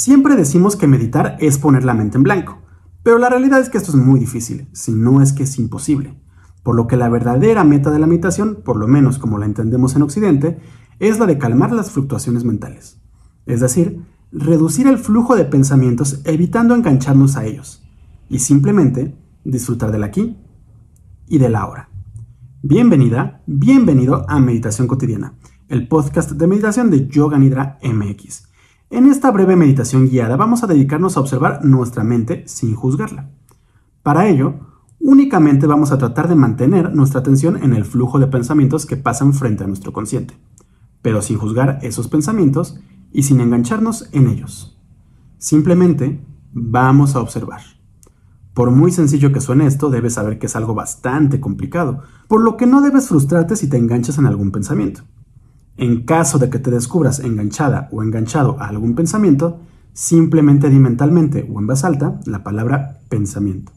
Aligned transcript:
Siempre 0.00 0.34
decimos 0.34 0.76
que 0.76 0.86
meditar 0.86 1.36
es 1.40 1.58
poner 1.58 1.84
la 1.84 1.92
mente 1.92 2.16
en 2.16 2.22
blanco, 2.22 2.62
pero 3.02 3.18
la 3.18 3.28
realidad 3.28 3.60
es 3.60 3.68
que 3.68 3.76
esto 3.76 3.90
es 3.90 3.98
muy 3.98 4.18
difícil, 4.18 4.66
si 4.72 4.92
no 4.92 5.20
es 5.20 5.34
que 5.34 5.42
es 5.42 5.58
imposible. 5.58 6.18
Por 6.62 6.74
lo 6.74 6.86
que 6.86 6.96
la 6.96 7.10
verdadera 7.10 7.64
meta 7.64 7.90
de 7.90 7.98
la 7.98 8.06
meditación, 8.06 8.62
por 8.64 8.76
lo 8.76 8.88
menos 8.88 9.18
como 9.18 9.36
la 9.36 9.44
entendemos 9.44 9.94
en 9.94 10.00
Occidente, 10.00 10.58
es 11.00 11.18
la 11.18 11.26
de 11.26 11.36
calmar 11.36 11.72
las 11.72 11.90
fluctuaciones 11.90 12.44
mentales. 12.44 12.98
Es 13.44 13.60
decir, 13.60 14.00
reducir 14.32 14.86
el 14.86 14.96
flujo 14.96 15.36
de 15.36 15.44
pensamientos 15.44 16.22
evitando 16.24 16.74
engancharnos 16.74 17.36
a 17.36 17.44
ellos 17.44 17.86
y 18.30 18.38
simplemente 18.38 19.18
disfrutar 19.44 19.92
del 19.92 20.04
aquí 20.04 20.38
y 21.28 21.36
del 21.36 21.54
ahora. 21.54 21.90
Bienvenida, 22.62 23.42
bienvenido 23.44 24.24
a 24.30 24.40
Meditación 24.40 24.88
Cotidiana, 24.88 25.34
el 25.68 25.88
podcast 25.88 26.30
de 26.30 26.46
meditación 26.46 26.88
de 26.88 27.06
Yoga 27.06 27.38
Nidra 27.38 27.78
MX. 27.82 28.49
En 28.92 29.06
esta 29.06 29.30
breve 29.30 29.54
meditación 29.54 30.08
guiada 30.08 30.34
vamos 30.34 30.64
a 30.64 30.66
dedicarnos 30.66 31.16
a 31.16 31.20
observar 31.20 31.64
nuestra 31.64 32.02
mente 32.02 32.42
sin 32.48 32.74
juzgarla. 32.74 33.30
Para 34.02 34.26
ello, 34.26 34.54
únicamente 34.98 35.68
vamos 35.68 35.92
a 35.92 35.98
tratar 35.98 36.28
de 36.28 36.34
mantener 36.34 36.92
nuestra 36.92 37.20
atención 37.20 37.62
en 37.62 37.72
el 37.72 37.84
flujo 37.84 38.18
de 38.18 38.26
pensamientos 38.26 38.86
que 38.86 38.96
pasan 38.96 39.32
frente 39.32 39.62
a 39.62 39.68
nuestro 39.68 39.92
consciente, 39.92 40.36
pero 41.02 41.22
sin 41.22 41.38
juzgar 41.38 41.78
esos 41.82 42.08
pensamientos 42.08 42.80
y 43.12 43.22
sin 43.22 43.40
engancharnos 43.40 44.08
en 44.10 44.26
ellos. 44.26 44.76
Simplemente 45.38 46.26
vamos 46.52 47.14
a 47.14 47.20
observar. 47.20 47.60
Por 48.54 48.72
muy 48.72 48.90
sencillo 48.90 49.30
que 49.30 49.40
suene 49.40 49.66
esto, 49.66 49.88
debes 49.88 50.14
saber 50.14 50.40
que 50.40 50.46
es 50.46 50.56
algo 50.56 50.74
bastante 50.74 51.38
complicado, 51.38 52.02
por 52.26 52.42
lo 52.42 52.56
que 52.56 52.66
no 52.66 52.80
debes 52.80 53.06
frustrarte 53.06 53.54
si 53.54 53.68
te 53.68 53.76
enganchas 53.76 54.18
en 54.18 54.26
algún 54.26 54.50
pensamiento. 54.50 55.02
En 55.80 56.04
caso 56.04 56.38
de 56.38 56.50
que 56.50 56.58
te 56.58 56.70
descubras 56.70 57.20
enganchada 57.20 57.88
o 57.90 58.02
enganchado 58.02 58.60
a 58.60 58.66
algún 58.66 58.94
pensamiento, 58.94 59.60
simplemente 59.94 60.68
di 60.68 60.78
mentalmente 60.78 61.50
o 61.50 61.58
en 61.58 61.66
voz 61.66 61.84
alta 61.84 62.20
la 62.26 62.44
palabra 62.44 63.00
pensamiento 63.08 63.72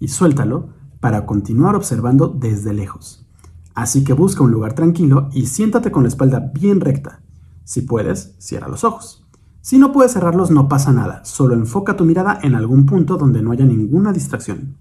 y 0.00 0.08
suéltalo 0.08 0.70
para 0.98 1.24
continuar 1.24 1.76
observando 1.76 2.26
desde 2.26 2.74
lejos. 2.74 3.28
Así 3.76 4.02
que 4.02 4.12
busca 4.12 4.42
un 4.42 4.50
lugar 4.50 4.72
tranquilo 4.72 5.28
y 5.32 5.46
siéntate 5.46 5.92
con 5.92 6.02
la 6.02 6.08
espalda 6.08 6.50
bien 6.52 6.80
recta. 6.80 7.22
Si 7.62 7.82
puedes, 7.82 8.34
cierra 8.40 8.66
los 8.66 8.82
ojos. 8.82 9.24
Si 9.60 9.78
no 9.78 9.92
puedes 9.92 10.14
cerrarlos, 10.14 10.50
no 10.50 10.68
pasa 10.68 10.92
nada, 10.92 11.24
solo 11.24 11.54
enfoca 11.54 11.96
tu 11.96 12.04
mirada 12.04 12.40
en 12.42 12.56
algún 12.56 12.86
punto 12.86 13.18
donde 13.18 13.40
no 13.40 13.52
haya 13.52 13.64
ninguna 13.64 14.12
distracción. 14.12 14.78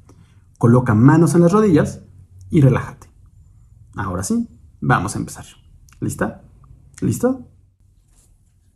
Coloca 0.58 0.96
manos 0.96 1.36
en 1.36 1.42
las 1.42 1.52
rodillas 1.52 2.02
y 2.50 2.62
relájate. 2.62 3.08
Ahora 3.96 4.24
sí, 4.24 4.50
vamos 4.82 5.16
a 5.16 5.20
empezar. 5.20 5.46
¿Lista? 6.00 6.42
¿Listo? 7.02 7.48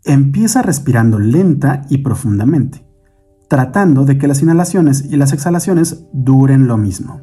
Empieza 0.04 0.62
respirando 0.62 1.20
lenta 1.20 1.84
y 1.90 2.00
profundamente, 2.00 2.86
tratando 3.48 4.06
de 4.06 4.18
que 4.18 4.28
las 4.28 4.42
inhalaciones 4.42 5.06
y 5.10 5.18
las 5.18 5.34
exhalaciones 5.34 6.06
duren 6.14 6.68
lo 6.68 6.78
mismo. 6.78 7.22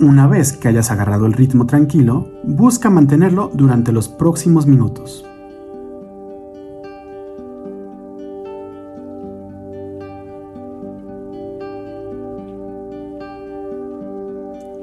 Una 0.00 0.26
vez 0.26 0.54
que 0.54 0.68
hayas 0.68 0.90
agarrado 0.90 1.26
el 1.26 1.34
ritmo 1.34 1.66
tranquilo, 1.66 2.26
busca 2.42 2.88
mantenerlo 2.88 3.50
durante 3.52 3.92
los 3.92 4.08
próximos 4.08 4.66
minutos. 4.66 5.29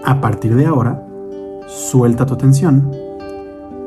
A 0.08 0.22
partir 0.22 0.56
de 0.56 0.66
ahora, 0.66 1.06
suelta 1.68 2.26
tu 2.26 2.36
atención. 2.36 2.90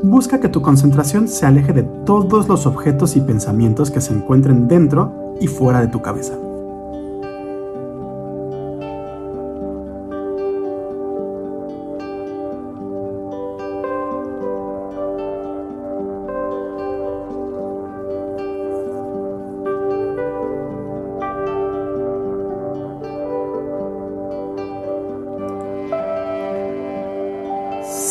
Busca 0.02 0.38
que 0.38 0.50
tu 0.50 0.60
concentración 0.60 1.28
se 1.28 1.46
aleje 1.46 1.72
de 1.72 1.82
todos 2.04 2.46
los 2.46 2.66
objetos 2.66 3.16
y 3.16 3.22
pensamientos 3.22 3.90
que 3.90 4.02
se 4.02 4.12
encuentren 4.12 4.68
dentro 4.68 5.34
y 5.40 5.46
fuera 5.46 5.80
de 5.80 5.88
tu 5.88 6.02
cabeza. 6.02 6.34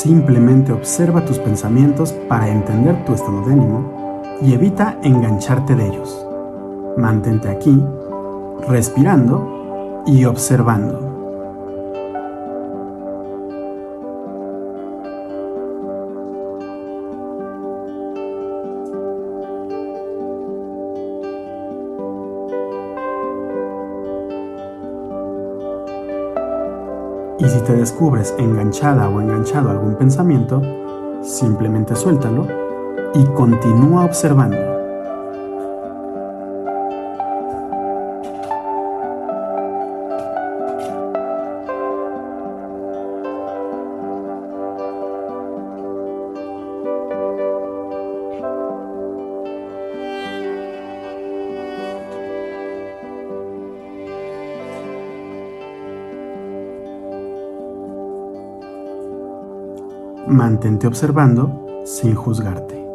Simplemente 0.01 0.71
observa 0.71 1.25
tus 1.25 1.39
pensamientos 1.39 2.13
para 2.29 2.47
entender 2.47 3.03
tu 3.03 3.13
estado 3.13 3.45
de 3.45 3.51
ánimo 3.51 4.37
y 4.41 4.53
evita 4.53 4.97
engancharte 5.03 5.75
de 5.75 5.87
ellos. 5.87 6.25
Mantente 6.95 7.49
aquí, 7.49 7.77
respirando 8.69 10.03
y 10.07 10.23
observando. 10.23 11.09
Y 27.39 27.47
si 27.47 27.59
te 27.61 27.73
descubres 27.73 28.35
enganchada 28.38 29.07
o 29.07 29.22
enganchado 29.22 29.69
a 29.69 29.72
algún 29.72 29.95
pensamiento, 29.95 30.61
simplemente 31.23 31.95
suéltalo 31.95 32.45
y 33.13 33.23
continúa 33.33 34.03
observando. 34.03 34.78
Mantente 60.28 60.85
observando 60.88 61.66
sin 61.85 62.13
juzgarte. 62.16 62.88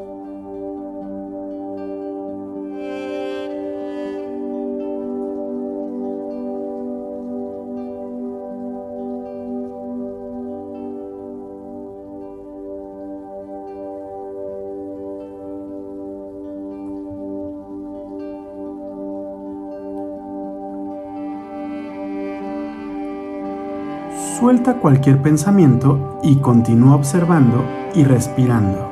Suelta 24.38 24.80
cualquier 24.80 25.22
pensamiento 25.22 26.18
y 26.24 26.36
continúa 26.36 26.96
observando 26.96 27.64
y 27.94 28.02
respirando. 28.02 28.90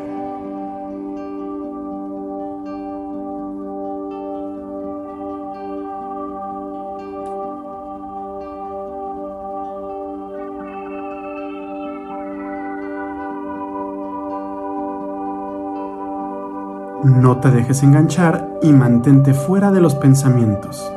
No 17.05 17.41
te 17.41 17.51
dejes 17.51 17.83
enganchar 17.83 18.49
y 18.63 18.71
mantente 18.71 19.35
fuera 19.35 19.73
de 19.73 19.81
los 19.81 19.97
pensamientos. 19.97 20.89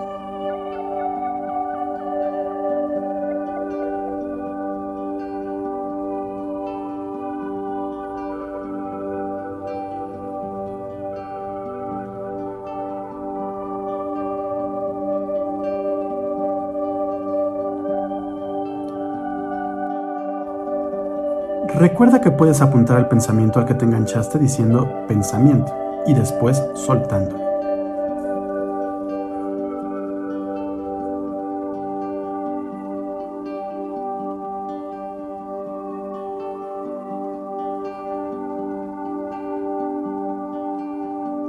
Recuerda 21.77 22.22
que 22.22 22.31
puedes 22.31 22.62
apuntar 22.62 22.95
al 22.95 23.10
pensamiento 23.10 23.60
al 23.60 23.66
que 23.66 23.74
te 23.74 23.83
enganchaste 23.83 24.39
diciendo 24.39 24.89
pensamiento 25.10 25.74
y 26.07 26.13
después 26.13 26.63
soltándolo. 26.74 27.44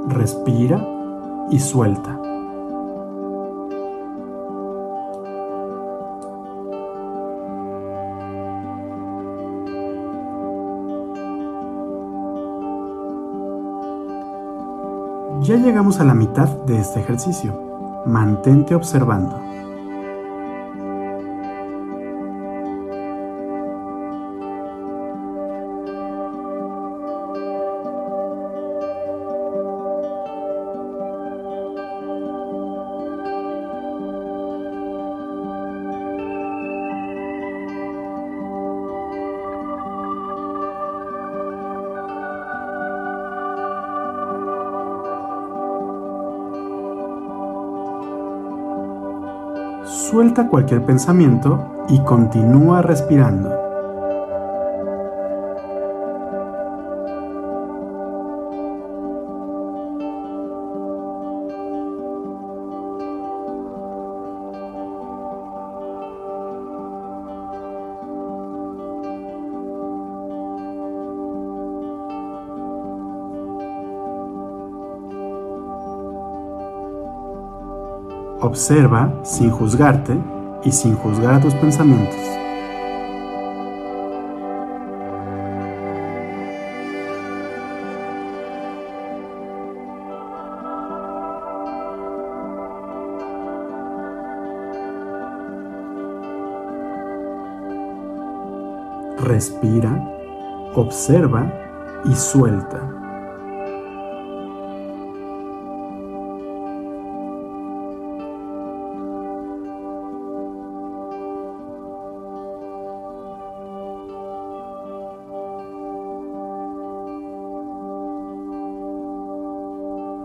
Respira 0.09 0.85
y 1.51 1.59
suelta. 1.59 2.19
Ya 15.41 15.55
llegamos 15.55 15.99
a 15.99 16.03
la 16.03 16.13
mitad 16.13 16.47
de 16.65 16.79
este 16.79 16.99
ejercicio. 16.99 18.03
Mantente 18.05 18.73
observando. 18.75 19.46
Suelta 49.87 50.49
cualquier 50.49 50.83
pensamiento 50.83 51.85
y 51.87 51.99
continúa 51.99 52.81
respirando. 52.81 53.66
Observa 78.39 79.11
sin 79.23 79.49
juzgarte 79.49 80.15
y 80.63 80.71
sin 80.71 80.95
juzgar 80.95 81.33
a 81.33 81.39
tus 81.41 81.55
pensamientos. 81.55 82.15
Respira, 99.19 99.91
observa 100.75 101.51
y 102.05 102.13
suelta. 102.13 103.06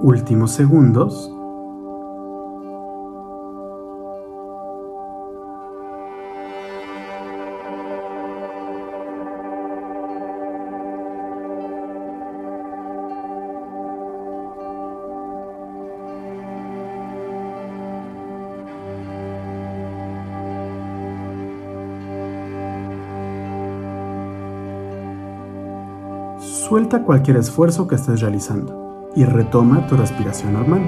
Últimos 0.03 0.51
segundos. 0.51 1.31
Suelta 26.41 27.03
cualquier 27.03 27.37
esfuerzo 27.37 27.87
que 27.87 27.97
estés 27.97 28.21
realizando 28.21 28.82
y 29.15 29.25
retoma 29.25 29.87
tu 29.87 29.97
respiración 29.97 30.55
normal. 30.55 30.83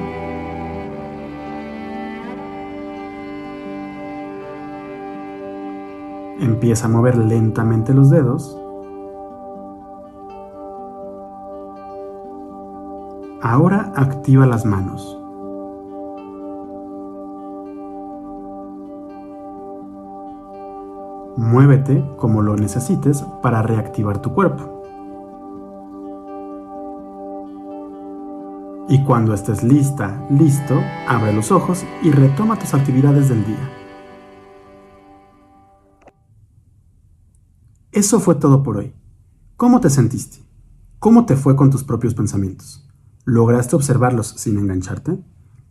Empieza 6.40 6.86
a 6.86 6.88
mover 6.88 7.16
lentamente 7.16 7.94
los 7.94 8.10
dedos. 8.10 8.58
Ahora 13.40 13.92
activa 13.94 14.46
las 14.46 14.64
manos. 14.64 15.18
Muévete 21.36 22.04
como 22.16 22.42
lo 22.42 22.56
necesites 22.56 23.22
para 23.42 23.62
reactivar 23.62 24.22
tu 24.22 24.32
cuerpo. 24.32 24.73
Y 28.94 29.02
cuando 29.02 29.34
estés 29.34 29.64
lista, 29.64 30.24
listo, 30.30 30.80
abre 31.08 31.32
los 31.32 31.50
ojos 31.50 31.82
y 32.04 32.12
retoma 32.12 32.56
tus 32.56 32.74
actividades 32.74 33.28
del 33.28 33.44
día. 33.44 33.72
Eso 37.90 38.20
fue 38.20 38.36
todo 38.36 38.62
por 38.62 38.76
hoy. 38.76 38.94
¿Cómo 39.56 39.80
te 39.80 39.90
sentiste? 39.90 40.44
¿Cómo 41.00 41.26
te 41.26 41.34
fue 41.34 41.56
con 41.56 41.70
tus 41.70 41.82
propios 41.82 42.14
pensamientos? 42.14 42.88
¿Lograste 43.24 43.74
observarlos 43.74 44.28
sin 44.28 44.60
engancharte? 44.60 45.18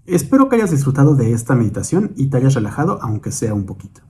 Espero 0.06 0.50
que 0.50 0.58
hayas 0.58 0.72
disfrutado 0.72 1.16
de 1.16 1.32
esta 1.32 1.56
meditación 1.56 2.12
y 2.18 2.28
te 2.28 2.36
hayas 2.36 2.56
relajado 2.56 3.00
aunque 3.02 3.32
sea 3.32 3.54
un 3.54 3.66
poquito. 3.66 4.02